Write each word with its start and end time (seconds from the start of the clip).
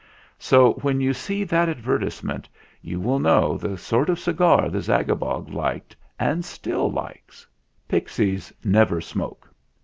So, 0.39 0.73
when 0.81 0.99
you 0.99 1.13
see 1.13 1.43
that 1.43 1.69
advertisement, 1.69 2.49
you 2.81 2.99
will 2.99 3.19
know 3.19 3.55
the 3.55 3.77
sort 3.77 4.09
of 4.09 4.17
cigar 4.19 4.67
the 4.67 4.79
Zagabog 4.81 5.49
liked 5.53 5.95
and 6.17 6.43
still 6.43 6.91
likes. 6.91 7.45
Pixies 7.87 8.51
never 8.63 8.99
smoke. 8.99 9.47